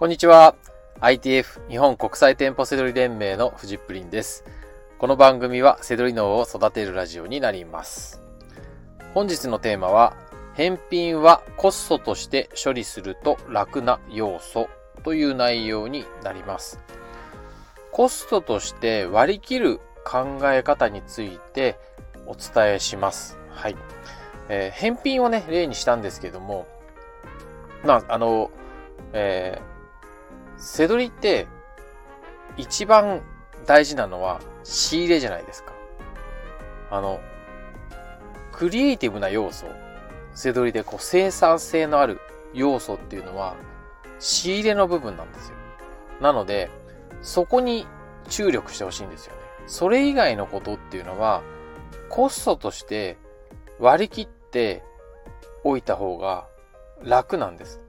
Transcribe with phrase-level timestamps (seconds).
[0.00, 0.54] こんにちは。
[1.02, 4.46] ITF 日本国際店舗セドリ連盟のフジップリンです。
[4.98, 8.22] この番組はセドリ脳を育てるラジオになります。
[9.12, 10.16] 本日のテーマは、
[10.54, 14.70] 返品はコストとして処理すると楽な要素
[15.04, 16.80] という内容になります。
[17.92, 21.78] コストとして割り切る考え方について
[22.24, 23.36] お伝えします。
[23.50, 23.76] はい。
[24.48, 26.66] えー、返品をね、例にしたんですけども、
[27.84, 28.50] まあ、あの、
[29.12, 29.79] えー、
[30.60, 31.48] せどりって
[32.56, 33.22] 一番
[33.66, 35.72] 大事なのは仕入れじゃないですか。
[36.90, 37.20] あの、
[38.52, 39.66] クリエイティブな要素、
[40.34, 42.20] せどりでこう生産性のある
[42.52, 43.56] 要素っていうのは
[44.18, 45.56] 仕入れの部分なんですよ。
[46.20, 46.70] なので、
[47.22, 47.86] そこに
[48.28, 49.40] 注力してほしいんですよね。
[49.66, 51.42] それ以外のことっていうのは
[52.08, 53.18] コストとして
[53.78, 54.82] 割り切って
[55.64, 56.46] おいた方が
[57.02, 57.80] 楽なんです。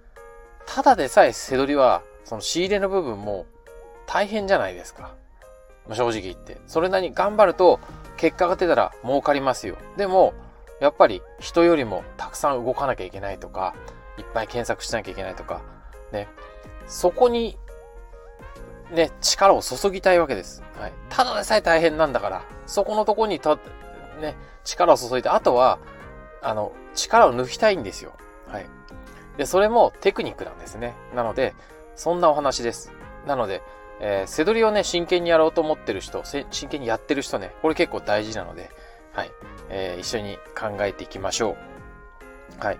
[0.65, 3.45] ただでさえせどりはその仕入れの部分も
[4.05, 5.15] 大変じゃないですか。
[5.89, 6.59] 正直言って。
[6.67, 7.79] それなりに頑張ると
[8.17, 9.77] 結果が出たら儲かりますよ。
[9.97, 10.33] でも、
[10.79, 13.75] やっぱり人よりもたくさん動かなきゃいけないとか、
[14.17, 15.61] いっぱい検索しなきゃいけないとか、
[16.11, 16.27] ね。
[16.87, 17.57] そこに、
[18.91, 20.63] ね、力を注ぎたいわけです。
[20.77, 20.93] はい。
[21.09, 23.57] ただでさえ大変なんだから、そこのとこにた、
[24.19, 25.79] ね、力を注いで、あとは、
[26.41, 28.13] あの、力を抜きたいんですよ。
[28.47, 28.65] はい。
[29.37, 30.95] で、それもテクニックなんですね。
[31.15, 31.53] なので、
[31.95, 32.91] そんなお話です。
[33.25, 33.61] なので、
[33.99, 38.71] えー、背取りをね、真剣にやろうと思ってる人、真剣にやってる人ね、これ結構大事なので、
[39.13, 39.31] はい。
[39.69, 41.57] えー、一緒に考えていきましょ
[42.59, 42.65] う。
[42.65, 42.79] はい。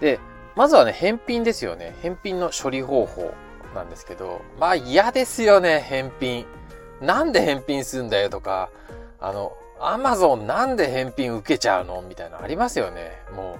[0.00, 0.20] で、
[0.54, 1.96] まずはね、返品ですよね。
[2.02, 3.34] 返品の処理方法
[3.74, 6.46] なんですけど、まあ嫌ですよね、返品。
[7.00, 8.70] なんで返品するんだよとか、
[9.18, 12.02] あの、アマゾンなんで返品受けちゃうの？
[12.02, 13.20] みたいなありますよね。
[13.34, 13.58] も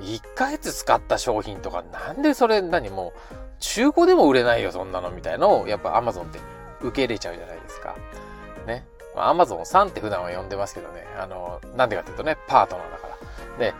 [0.00, 2.90] う、1ヶ月使った商品とか、なんでそれ、何？
[2.90, 6.38] もう、中古でも売れないよ、そんなの、みたいのを、やっぱ Amazon って
[6.80, 7.96] 受け入れちゃうじゃないですか。
[8.66, 8.86] ね。
[9.16, 11.06] まあ、Amazon さんって普段は呼んでますけどね。
[11.18, 13.58] あの、なんでかっていうとね、パートナーだから。
[13.58, 13.74] で、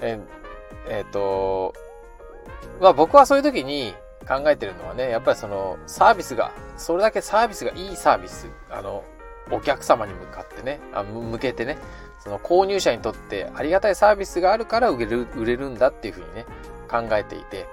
[0.00, 0.18] え
[0.88, 1.74] えっ、ー、と、
[2.80, 3.94] まあ僕はそういう時に
[4.26, 9.04] 考えてるのはね、やっぱりそのサービスが、それだけサービスがいいサービス、あの、
[9.50, 11.78] お客様に向かってね、あ向けてね、
[12.18, 16.46] その購入者にとってありがたいサービスがあるから売れる、売れるんだっていうふうにね、
[16.88, 17.66] 考えていて、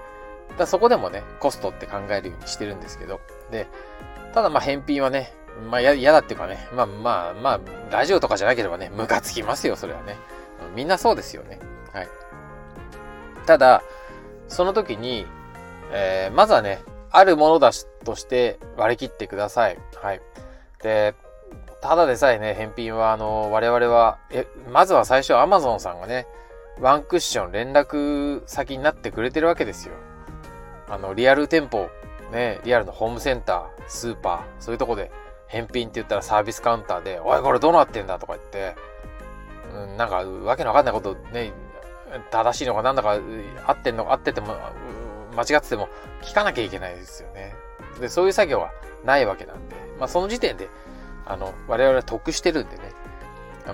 [0.59, 3.19] だそこでもね、コストって考えるようにしてるんですけど、
[3.51, 3.67] で、
[4.33, 5.33] ただまあ返品はね、
[5.69, 7.59] まあ嫌だっていうかね、まあまあまあ、
[7.91, 10.17] ラジオとかじゃなければね、ムカつきますよ、それはね。
[10.75, 11.59] みんなそうですよね。
[11.93, 12.07] はい。
[13.45, 13.81] ただ、
[14.47, 15.25] その時に、
[15.91, 16.79] えー、まずはね、
[17.11, 19.77] あるものだしとして割り切ってください。
[19.95, 20.21] はい。
[20.83, 21.15] で、
[21.81, 26.27] ただでさえね、返品は、あの、我々は、え、まずは最初 Amazon さんがね、
[26.79, 29.95] ワンクッション連絡先になってくれてるわけですよ。
[30.89, 31.89] あの、リアル店舗、
[32.31, 35.11] ね、リアルのホームセンター、スーパー、そういうとこで
[35.47, 38.19] 返品って言ったらサービスカウンターで、おい、これどうなってんだ？
[38.19, 38.75] とか言って、
[39.73, 41.53] うん、なんか、わけのわかんないことね、
[42.31, 43.17] 正しいのかなんだか
[43.65, 44.55] 合ってんのか合ってても、
[45.35, 45.89] 間違ってても
[46.21, 47.55] 聞かなきゃいけないですよね。
[47.99, 48.71] で、そういう作業は
[49.05, 50.69] ないわけなんで、まあその時点で、
[51.25, 52.91] あの、我々は得してるんでね。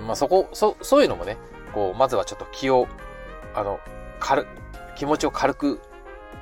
[0.00, 1.38] まあそこ、そ、そういうのもね、
[1.72, 2.86] こう、まずはちょっと気を、
[3.54, 3.80] あの、
[4.20, 4.46] 軽、
[4.96, 5.80] 気持ちを軽く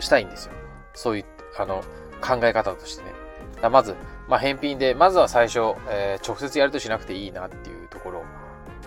[0.01, 0.53] したいんですよ。
[0.95, 1.25] そういう、
[1.59, 1.83] あの、
[2.21, 3.13] 考え方としてね。
[3.71, 3.95] まず、
[4.29, 8.25] まあ、返品で、まずは最初、えー、直接やるとしなくていいなっていうところ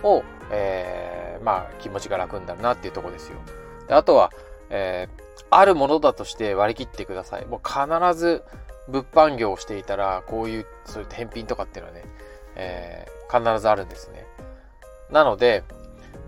[0.08, 3.38] を、えー、まあ、気持ちが楽になるなっていうとこですよ。
[3.86, 4.32] であとは、
[4.70, 7.46] えー、あるものだとして割り切ってください。
[7.46, 8.44] もう必ず、
[8.88, 12.04] 物販業をしていたら、こういう、そういう返品とかっていうのはね、
[12.56, 14.26] えー、必ずあるんですね。
[15.10, 15.64] なので、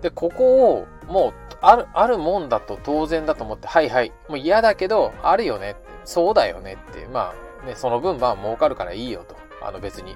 [0.01, 5.75] で、ここを、もう、ある、あるもんだと当然だと思って、はいはい、もう嫌だけど、あるよね、
[6.05, 9.35] そうだよねって、まあ、ね、その分、まあ、儲かるからいいよと。
[9.61, 10.15] あの別に、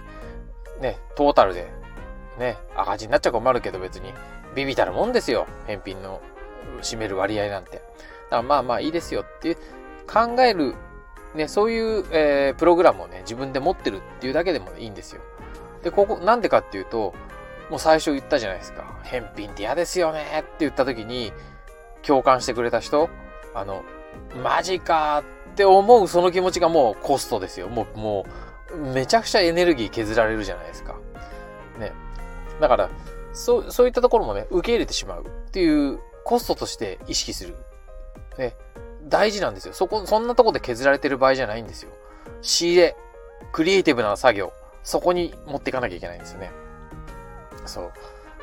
[0.82, 1.72] ね、トータルで、
[2.40, 4.12] ね、赤字になっちゃ困るけど別に、
[4.56, 5.46] ビビたるもんですよ。
[5.68, 6.22] 返品の
[6.82, 7.72] 占める割合なんて。
[7.72, 7.84] だか
[8.38, 9.56] らまあまあいいですよって
[10.08, 10.74] 考える、
[11.36, 15.22] ね、そういう、えー、プログラムをね、自分で持ってるっていうだけでもいいんですよ。
[15.84, 17.14] で、ここ、なんでかっていうと、
[17.70, 18.84] もう最初言ったじゃないですか。
[19.04, 21.34] 返品って嫌ですよねって言った時に、
[22.04, 23.10] 共感してくれた人、
[23.54, 23.84] あの、
[24.44, 25.24] マジか
[25.54, 27.68] って思うその気持ちがもうコストですよ。
[27.68, 28.26] もう、も
[28.72, 30.96] う、めちゃくちゃエネルギー削られるじゃないですか。
[31.80, 31.92] ね。
[32.60, 32.90] だから、
[33.34, 37.56] そう、そういったところもね、受け入れてしまうっていうコストとして意識する。
[38.38, 38.56] ね。
[39.08, 39.74] 大事なんですよ。
[39.74, 41.92] そこ、そんなとこで削られてる場合じゃないんですよ。
[42.42, 42.96] 仕入れ、
[43.52, 44.52] クリエイティブな作業、
[44.84, 46.52] そこに持っていかなきゃいけないんですよね。
[47.68, 47.92] そう。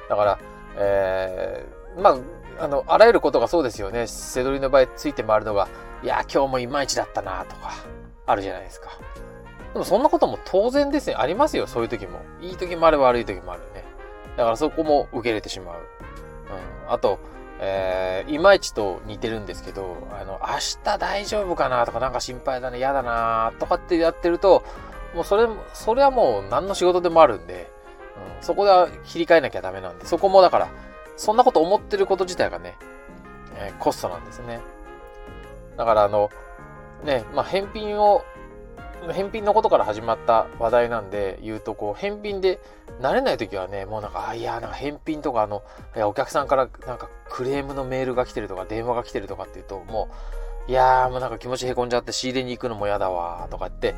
[0.09, 0.39] だから、
[0.77, 4.07] えー、まあ、あの、あらゆることがそうですよね。
[4.07, 5.69] 背取りの場合ついて回るのが、
[6.03, 7.73] いや、今日もいまいちだったなとか、
[8.27, 8.91] あるじゃないですか。
[9.73, 11.15] でもそんなことも当然ですね。
[11.17, 12.21] ありますよ、そういう時も。
[12.41, 13.85] いい時もある、悪い時もあるね。
[14.37, 15.77] だからそこも受け入れてしまう。
[15.77, 16.93] うん。
[16.93, 17.19] あと、
[17.59, 24.63] えー、いまいちと似てるんですけど、あの、明日大丈夫かなとかなんか心配だね、嫌だなとかってやってると、
[25.15, 27.71] もうそれ、それはもう何の仕事でもあるんで、
[28.39, 28.71] うん、そこで
[29.05, 30.69] 切り替えなきゃダメなんで、そこもだから、
[31.17, 32.77] そんなこと思ってること自体がね、
[33.57, 34.61] えー、コストなんですね。
[35.77, 36.31] だからあの、
[37.05, 38.25] ね、まあ、返品を
[39.11, 42.61] 返品のことから始まった話題なんで言うと、こう、返品で
[43.01, 45.63] 慣れない時はね、もうなんか、あ、いや、なんか返品とか、あの、
[45.97, 50.09] いや、お客さんからなんかクレームのメールが来てるとか、電話が来てるとかっていうと、も
[50.69, 53.95] う、いやー、もうなんか気持ちへこんじゃって仕入れに行くのも嫌だわ、とかって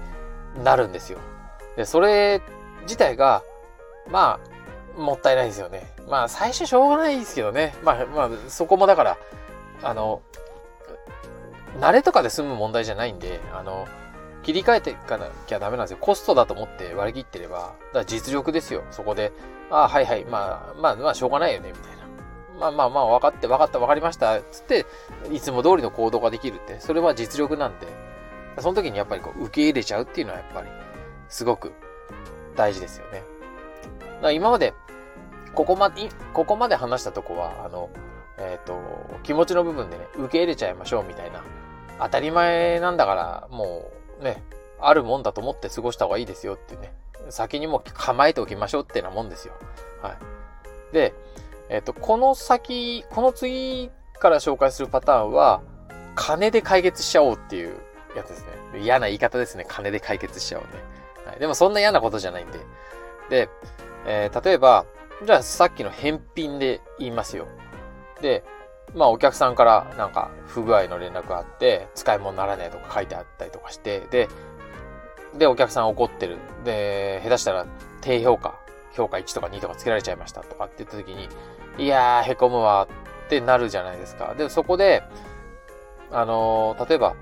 [0.63, 1.19] なるんですよ。
[1.77, 2.41] で、それ
[2.83, 3.43] 自体が、
[4.09, 4.39] ま
[4.97, 5.93] あ、もったいないですよね。
[6.09, 7.75] まあ、最初しょうがないですけどね。
[7.83, 9.19] まあ、まあ、そこもだから、
[9.83, 10.23] あの、
[11.81, 13.87] 慣れとかで済む問題じゃないんで、あの、
[14.43, 15.99] 切り替えていかなきゃダメなんですよ。
[16.01, 18.85] コストだと思って割り切ってれば、だから実力ですよ。
[18.91, 19.33] そこで、
[19.71, 22.05] ああ、はいはい、まあ、まあ、まあ、しょうがないよね、みたいな。
[22.61, 24.87] まあまあまあ、分かって、分かった、分かりました、つって、
[25.33, 27.87] いつも通りの行動ができるって、それは実力なんで、
[28.61, 30.69] その時にやっぱりこう、受け入れちゃうっていうのはやっぱり、
[31.29, 31.73] すごく
[32.55, 33.25] 大事ですよね。
[34.25, 34.73] だから今まで、
[35.55, 37.91] ここまで、ここまで話したとこは、あの、
[38.39, 38.81] えっ、ー、と、
[39.23, 41.43] 気持ちの部分でね、受け入れちゃいましょうみたいな、
[42.01, 44.43] 当たり前なんだから、もう、ね、
[44.81, 46.95] あるもんだと思って過ごした方がいいですよってね、
[47.29, 49.53] 先にも構えておきましょうってなもんですよ。
[50.01, 50.17] は
[50.93, 50.95] い。
[50.95, 51.13] で、
[51.69, 55.61] えっ、ー、と、この先、この次から紹介するパターンは、
[56.15, 57.77] 金で解決しちゃおうっていう
[58.17, 58.81] やつですね。
[58.81, 59.67] 嫌な言い方ですね。
[59.69, 60.71] 金で解決しちゃおうね。
[61.27, 62.59] はい、でもそんな嫌なことじゃないんで。
[63.31, 63.49] で、
[64.07, 64.87] えー、例えば、
[65.25, 67.47] じゃあさっきの返品で言いますよ。
[68.21, 68.45] で、
[68.95, 74.29] まあお客さんからなんか不具合の連絡があって、使い物にならねえとか書いてあったりとかして、で、
[75.37, 76.39] で、お客さん怒ってる。
[76.65, 77.67] で、下手したら
[78.01, 78.59] 低評価、
[78.93, 81.29] 評価1とか2とかつけられちゃいましたとかって言った時に、
[81.79, 82.87] いやー、へこむわ
[83.27, 84.35] ってなるじゃないですか。
[84.35, 85.03] で、そこで、
[86.13, 87.17] あのー、例えば、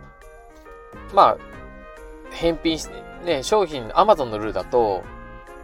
[1.15, 1.39] まあ、
[2.31, 5.05] 返品して、ね、商品、アマゾンのルールだと、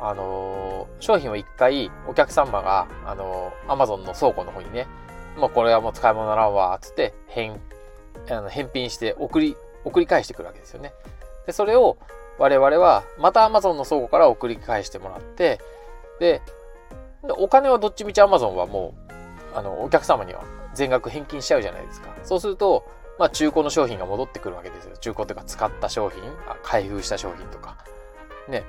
[0.01, 4.87] あのー、商品を一回お客様が、あのー、アマゾンの倉庫の方にね、
[5.37, 7.61] もうこれはもう使い物ならんわ、つって、返、
[8.31, 10.93] あの返品して送り、送り返してくるわけですよね。
[11.47, 11.97] で、それを
[12.39, 15.61] 我々は、また Amazon の倉庫から送り返してもらって、
[16.21, 16.43] で、
[17.23, 18.95] お金はどっちみち Amazon はも
[19.55, 22.15] う、あの、お客様には全額返金しちゃうじゃないですか。
[22.23, 22.85] そうすると、
[23.19, 24.97] まあ中古の商品が戻ってくるわけですよ。
[24.97, 26.23] 中古というか使った商品、
[26.63, 27.77] 開封した商品とか。
[28.49, 28.65] ね。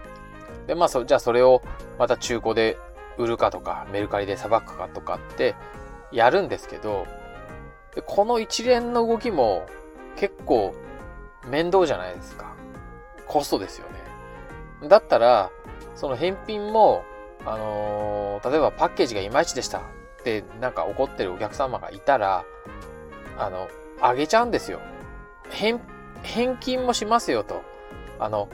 [0.70, 1.64] で、まあそ、じゃあそれを
[1.98, 2.78] また中古で
[3.18, 5.56] 売るかとか、メルカリでさばくかとかって
[6.12, 7.08] やるんですけど、
[7.96, 9.66] でこの一連の動きも
[10.16, 10.76] 結構
[11.48, 12.54] 面倒じゃないですか。
[13.26, 13.88] コストですよ
[14.82, 14.88] ね。
[14.88, 15.50] だったら、
[15.96, 17.04] その返品も、
[17.48, 19.82] あのー、例えばパッケージがいまいちでしたっ
[20.24, 22.46] てなんか怒ってるお客様がいたら、
[23.40, 23.68] あの、
[24.02, 24.82] あげちゃうんですよ。
[25.50, 25.80] 返、
[26.22, 27.64] 返金もしますよと。
[28.20, 28.50] あの、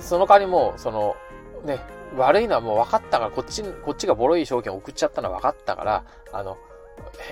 [0.00, 1.16] その代わりも、その、
[1.64, 1.80] ね、
[2.16, 6.58] 悪いのはもう分かったから、こっち、こっちがボロい商品を送っちゃったのは分かったから、あの、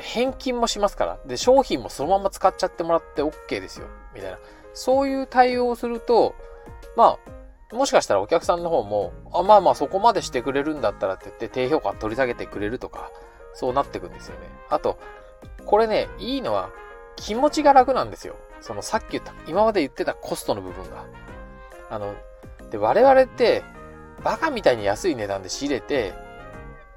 [0.03, 1.19] 返金もしますから。
[1.27, 3.87] で、商品もそのまま使っちゃってもらって OK ですよ。
[4.15, 4.39] みたいな。
[4.75, 6.35] そういう対応をすると、
[6.97, 7.19] ま
[7.73, 13.11] あ、もしかしたらお客さんの方も、あ、まあまあそこまでしてくれるんだったらって言って低評価取り下げてくれるとか、
[13.55, 14.47] そうなってくんですよね。
[14.71, 14.99] あと、
[15.67, 16.71] これね、いいのは
[17.17, 18.37] 気持ちが楽なんですよ。
[18.61, 21.05] そのさっき言った、今まで言ってたコストの部分が。
[21.91, 22.15] あの、
[22.71, 23.65] で、我々って、
[24.23, 26.13] バカみたいに安い値段で仕入れて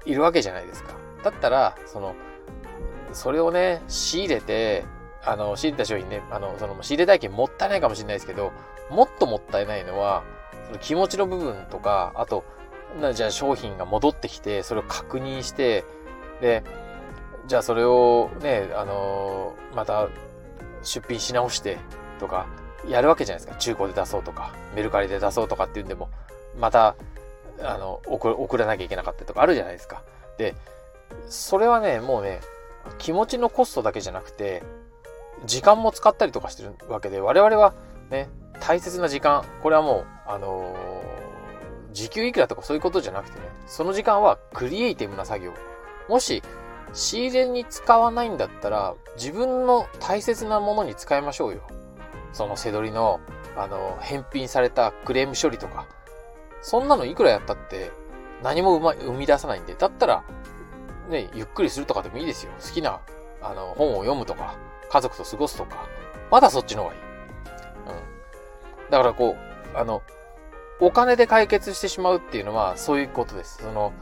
[0.04, 0.94] いるわけじゃないですか。
[1.22, 2.14] だったら、その、
[3.12, 4.84] それをね、仕入れて、
[5.24, 8.52] あの、仕入れた商品ね、あの、その仕入れ代金もったいないかもしれないですけど、
[8.90, 10.24] もっともったいないのは、
[10.66, 12.44] その気持ちの部分とか、あと、
[13.14, 15.84] じゃあ商品が戻ってきて、それを確認して、
[16.40, 16.62] で、
[17.46, 20.08] じゃあそれをね、あのまた
[20.82, 21.78] 出品し直して
[22.18, 22.46] とか、
[22.88, 23.58] やるわけじゃないですか。
[23.58, 26.10] 中古で出そうとか、メルカリで出そうとかっていうんでも、
[26.58, 26.96] また、
[27.60, 30.02] あの、送送らなきゃいけなかったとかあるじゃないですか。
[30.38, 30.54] で、
[31.28, 32.40] それはね、もうね、
[32.98, 34.62] 気持ちのコストだけじゃなくて、
[35.44, 37.74] 時間も使ったりとかしてるわけで、我々は
[38.10, 38.28] ね、
[38.60, 45.52] 大切な時間、これはもう、あのー、時給いくらとかそういうことじゃなくてね、その時間はクリエイティブな作業。
[46.08, 46.42] もし、
[46.92, 51.62] 仕入れに使わないんだったら、自分の大切なものに使いましょうよ。
[52.32, 53.20] そのせどりの、
[53.56, 55.86] あの、返品されたクレーム処理とか。
[56.62, 57.90] そんなのいくらやったって
[58.42, 60.24] 何も生み出さないんで、だったら、
[61.08, 62.52] ね、ゆっくりするとかでもいいですよ。
[62.60, 63.00] 好きな、
[63.40, 64.56] あの、本を読むとか、
[64.90, 65.88] 家族と過ごすとか。
[66.30, 67.00] まだそっちの方がいい。
[67.00, 67.12] うん
[68.90, 69.36] だからこ
[69.74, 70.02] う、あの、
[70.80, 73.62] お金で解決してしまうっていうのはそういうことです。
[73.62, 73.92] その、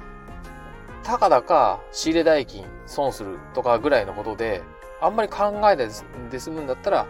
[1.02, 4.62] たかだか仕入れ代金損するとかぐらいのことで、
[5.00, 5.90] あんまり考えないで
[6.38, 7.06] 済むんだったら、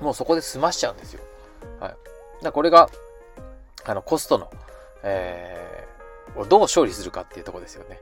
[0.00, 1.20] もうそこで済ましちゃうんですよ。
[1.80, 2.44] はい。
[2.44, 2.88] だこれが、
[3.84, 4.50] あの、コストの、
[5.02, 8.00] えー、をどう処理するかっていうとこですよね。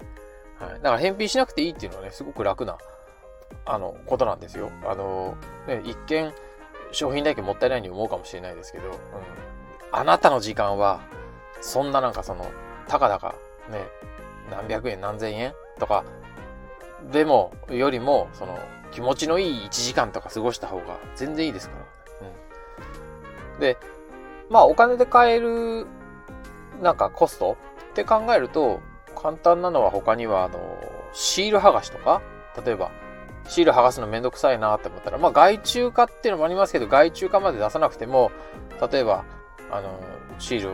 [0.59, 0.71] はい。
[0.75, 2.79] だから返品しなくていいっていうのはね、すごく楽な、
[3.65, 4.71] あの、ことなんですよ。
[4.87, 5.37] あの、
[5.67, 6.33] ね、一見、
[6.93, 8.95] 商品代金もったいないに思うかもしれないですけど、うん。
[9.93, 11.01] あなたの時間は、
[11.61, 12.47] そんななんかその、
[12.89, 13.35] たかだか、
[13.71, 13.87] ね、
[14.51, 16.05] 何百円何千円とか、
[17.11, 18.59] でも、よりも、その、
[18.93, 21.86] 気持ちのいい1時間とか過ごした方が全然いいですから。
[23.61, 23.77] で、
[24.51, 25.87] まあお金で買える、
[26.83, 27.57] なんかコスト
[27.91, 28.81] って考えると、
[29.15, 30.59] 簡単なのは他には、あの、
[31.13, 32.23] シール剥がしとか、
[32.65, 32.91] 例えば、
[33.49, 38.31] シール剥がすのめんどくさいなって思ったら、まあ外注化っていうのもありますけど、外注化まで出さなくても、
[38.91, 39.25] 例えば、
[39.71, 39.99] あの、
[40.39, 40.73] シールを、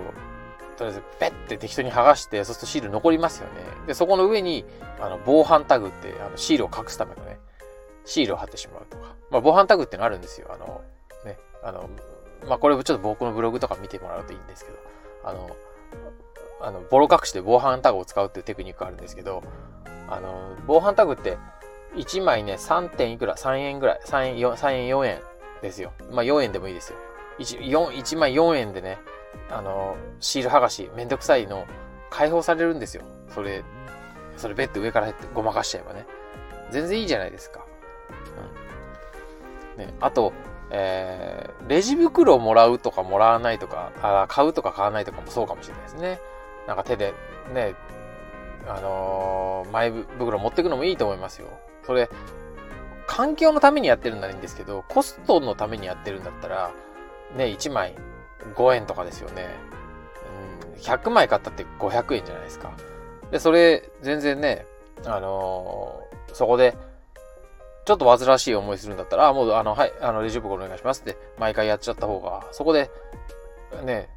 [0.77, 3.63] とりあえずペッて適当に剥がして、そうするとシール残りますよね。
[3.87, 4.65] で、そこの上に、
[5.01, 7.39] あの、防犯タグって、あの、シールを隠すためのね、
[8.05, 9.15] シールを貼ってしまうとか。
[9.31, 10.49] まあ、防犯タグってのあるんですよ。
[10.53, 10.83] あの、
[11.25, 11.89] ね、あの、
[12.49, 14.79] まあ、これちょっと僕のブログとか見てもらうといいんですけど、
[15.25, 15.51] あの、
[16.61, 19.43] あの、ボロ隠して防犯タグを使うっていうテクニックがあるんですけど、
[20.09, 21.39] あの、防犯タグって、
[21.95, 24.01] 1枚ね、3点いくら ?3 円ぐらい。
[24.05, 25.21] 3円、4, 3円、4円
[25.61, 25.93] ですよ。
[26.11, 26.99] まあ、4円でもいいですよ。
[27.39, 28.99] 1, 4 1枚4円でね、
[29.51, 31.67] あの、シール剥がし、めんどくさいの
[32.11, 33.03] 解放されるんですよ。
[33.35, 33.65] それ、
[34.37, 36.07] それベッド上からってごまかしちゃえばね。
[36.71, 37.65] 全然いいじゃないですか。
[39.77, 39.87] うん。
[39.87, 40.33] ね、あと、
[40.71, 46.21] えー、レジ袋をもらうとかもらわないとか、あ買うとか買わないとかもそうかもしれないですね。
[46.67, 47.15] なんか手で、
[47.53, 47.75] ね、
[48.67, 51.49] あのー、マイ袋持ってくのもいいと思いますよ。
[51.85, 52.09] それ、
[53.07, 56.73] 環境のためにやってるんならいいんですけど、コストのためにやってるんだったら、
[57.37, 57.97] ね、1枚
[58.55, 59.49] 5円とかですよね。
[60.75, 62.73] うん、100枚買ったって500円じゃないですか。
[63.31, 64.67] で、それ、全然ね、
[65.05, 66.77] あのー、そこで、
[67.85, 72.91] ちょっと煩わしい思いするんだったら、あ、もう、あの、はい、あの、レジ袋お願いしますって、毎回やっちゃった方が、そこで、
[73.85, 74.09] ね、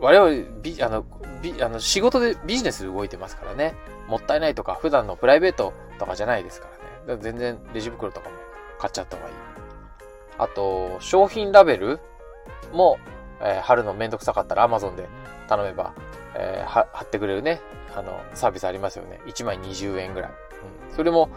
[0.00, 1.04] 我々、ビ、あの、
[1.42, 3.74] ビ、あの、仕事でビジネス動いてますからね。
[4.08, 6.68] もったいないとか、普段のプライベートとかじゃないですか
[7.06, 7.20] らね。
[7.22, 8.36] 全然、レジ袋とかも
[8.78, 9.34] 買っちゃった方がいい。
[10.38, 12.00] あと、商品ラベル
[12.72, 12.98] も、
[13.40, 15.08] えー、貼るのめんどくさかったら Amazon で
[15.48, 15.94] 頼めば、
[16.34, 17.60] えー、貼ってくれるね、
[17.94, 19.20] あの、サービスありますよね。
[19.26, 20.30] 1枚20円ぐらい。
[20.30, 20.96] うん。
[20.96, 21.28] それも、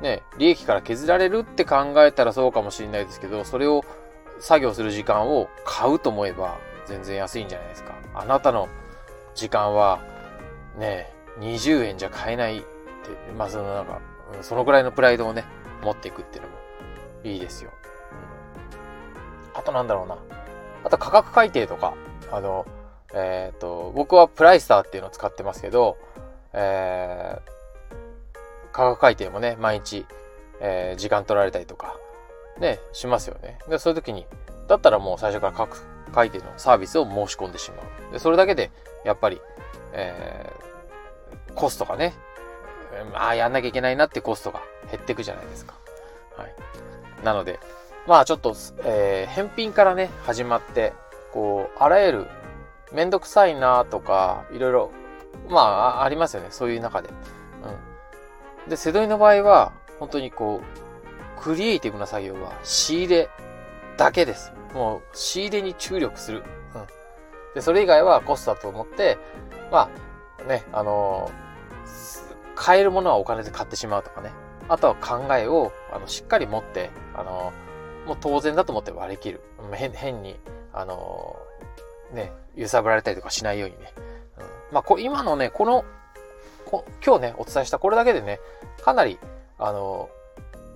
[0.00, 3.84] ね、利益から削られるって考えたらそうかもしれないですけど、それを
[4.40, 7.94] 作業する時間を買うと思えば全然安いんじゃないですか。
[8.14, 8.68] あなたの
[9.34, 10.00] 時間は
[10.78, 12.66] ね、20円じゃ買えないって、
[13.36, 14.00] まあそのなんか、
[14.42, 15.44] そのぐらいのプライドをね、
[15.82, 16.54] 持っていくっていうのも
[17.24, 17.70] いいですよ。
[19.52, 20.16] うん、あとなんだろうな。
[20.84, 21.94] あと価格改定とか、
[22.32, 22.66] あの、
[23.12, 25.98] えっ、ー、と、僕はプライスターっていうのを使ってますけど、
[26.52, 27.59] えー、
[28.72, 30.06] 価格改定もね、毎日、
[30.60, 31.96] えー、時間取られたりとか、
[32.58, 33.58] ね、しますよね。
[33.68, 34.26] で、そういう時に、
[34.68, 38.12] だったらもう最初から価格改定のサービスを申し込んでしまう。
[38.12, 38.70] で、それだけで、
[39.04, 39.40] やっぱり、
[39.92, 42.14] えー、コストがね、
[43.12, 44.60] まあ、やんなきゃいけないなってコストが
[44.90, 45.74] 減っていくじゃないですか。
[46.36, 46.54] はい。
[47.24, 47.58] なので、
[48.06, 50.92] まあちょっと、えー、返品からね、始まって、
[51.32, 52.26] こう、あらゆる、
[52.92, 54.90] めんどくさいなとか、いろいろ、
[55.48, 56.48] まあ、ありますよね。
[56.50, 57.10] そういう中で。
[58.70, 63.28] で、セドリの場合は、本当にこう、クリエイティブな作業は仕入れ
[63.98, 64.52] だけです。
[64.72, 66.42] もう、仕入れに注力する。
[66.74, 66.86] うん。
[67.54, 69.18] で、それ以外はコストだと思って、
[69.70, 69.90] ま
[70.42, 74.30] あ、ね、あのー、買えるものはお金で買ってしまうとかね。
[74.68, 77.70] あとは考えを、あの、しっかり持って、あのー
[78.06, 79.40] もう当然だと思って割り切る。
[79.72, 80.38] 変変に、
[80.72, 83.92] あのー、ね、揺さぶられたりとかしないようにね。
[84.38, 85.84] うん、まあこ、今のね、この、
[87.04, 88.40] 今日ね、お伝えしたこれだけでね、
[88.82, 89.18] かなり、
[89.58, 90.08] あの、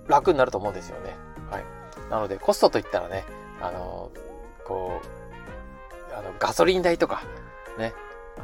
[0.06, 1.14] 楽になると思うんですよね。
[1.50, 1.64] はい。
[2.10, 3.24] なので、コストといったらね、
[3.60, 4.10] あの、
[4.64, 7.22] こう、あの、ガソリン代とか、
[7.78, 7.92] ね、
[8.38, 8.40] あ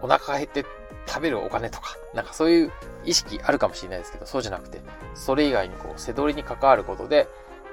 [0.00, 0.64] のお腹が減って
[1.06, 2.72] 食べるお金とか、なんかそういう
[3.04, 4.80] 意識あるかもしれないですけど、そうじゃなくて、
[5.14, 7.28] それ以外にこう、背取りに関わることで、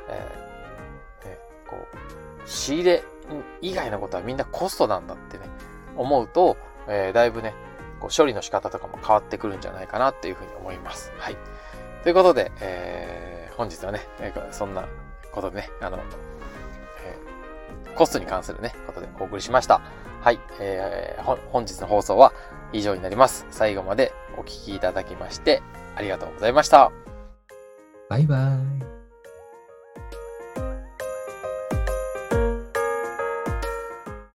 [0.09, 1.37] えー、ね、
[1.67, 3.03] こう、仕入れ
[3.61, 5.45] 以外のことはみんなコストなんだってね、
[5.95, 7.53] 思うと、えー、だいぶね、
[7.99, 11.11] こう処理の仕方とかも変わってくるんじゃないかなっていうふうに思います。
[11.17, 11.37] はい。
[12.03, 14.87] ということで、えー、本日はね、えー、そんな
[15.31, 15.99] ことでね、あの、
[17.03, 19.81] えー、コストに関するね、ことでお送りしました。
[20.21, 22.33] はい、えー、本日の放送は
[22.73, 23.45] 以上になります。
[23.51, 25.61] 最後までお聴きいただきまして、
[25.95, 26.91] ありがとうございました。
[28.09, 28.78] バイバーイ。